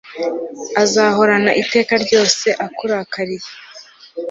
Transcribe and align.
azahorana 0.83 1.51
iteka 1.61 1.93
ryose 2.03 2.47
akurakariye 2.65 3.49